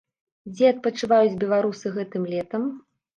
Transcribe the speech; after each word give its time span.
Дзе 0.53 0.69
адпачываюць 0.69 1.37
беларусы 1.43 1.91
гэтым 1.99 2.25
летам? 2.33 2.65